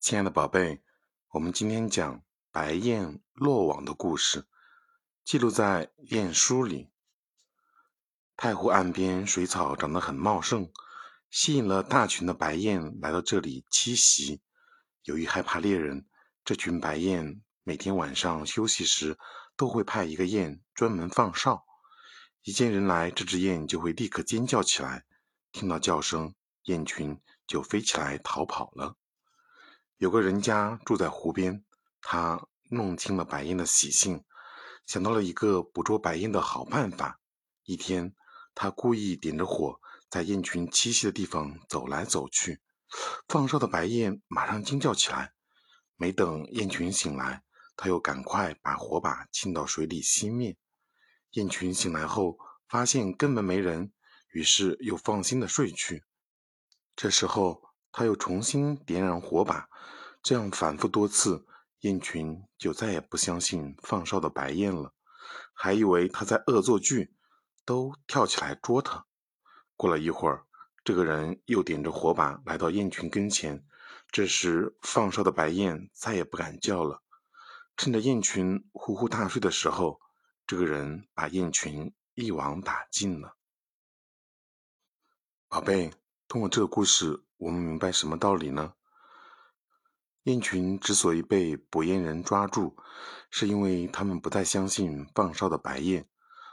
[0.00, 0.82] 亲爱的宝贝，
[1.28, 4.46] 我们今天讲白雁落网的故事，
[5.24, 6.88] 记录在《雁书》里。
[8.34, 10.72] 太湖岸边水草长得很茂盛，
[11.28, 14.40] 吸引了大群的白雁来到这里栖息。
[15.02, 16.06] 由于害怕猎人，
[16.46, 19.18] 这群白雁每天晚上休息时
[19.54, 21.66] 都会派一个雁专门放哨。
[22.42, 25.04] 一见人来，这只雁就会立刻尖叫起来。
[25.52, 28.96] 听到叫声，雁群就飞起来逃跑了。
[30.00, 31.62] 有个人家住在湖边，
[32.00, 34.24] 他弄清了白雁的习性，
[34.86, 37.20] 想到了一个捕捉白雁的好办法。
[37.64, 38.14] 一天，
[38.54, 42.62] 他故意点着火，在雁群栖息的地方走来走去。
[43.28, 45.34] 放哨的白雁马上惊叫起来。
[45.96, 47.42] 没等雁群醒来，
[47.76, 50.56] 他又赶快把火把浸到水里熄灭。
[51.32, 53.92] 雁群醒来后，发现根本没人，
[54.30, 56.04] 于是又放心的睡去。
[56.96, 59.68] 这时候，他又重新点燃火把，
[60.22, 61.44] 这样反复多次，
[61.80, 64.94] 雁群就再也不相信放哨的白雁了，
[65.52, 67.14] 还以为他在恶作剧，
[67.64, 69.06] 都跳起来捉他。
[69.76, 70.46] 过了一会儿，
[70.84, 73.64] 这个人又点着火把来到雁群跟前，
[74.10, 77.02] 这时放哨的白雁再也不敢叫了。
[77.76, 80.00] 趁着雁群呼呼大睡的时候，
[80.46, 83.36] 这个人把雁群一网打尽了。
[85.48, 85.90] 宝贝，
[86.28, 87.24] 通过这个故事。
[87.40, 88.74] 我们明白什么道理呢？
[90.24, 92.76] 雁群之所以被捕雁人抓住，
[93.30, 96.06] 是因为他们不再相信放哨的白雁，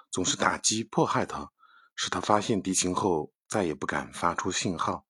[0.10, 1.52] 总是打击迫害它，
[1.94, 5.06] 使它发现敌情后再也不敢发出信号。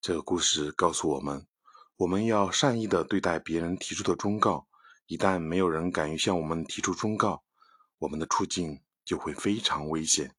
[0.00, 1.46] 这个故事告诉我们，
[1.96, 4.66] 我们要善意的对待别人提出的忠告。
[5.06, 7.44] 一旦没有人敢于向我们提出忠告，
[7.98, 10.34] 我们的处境就会非常危险。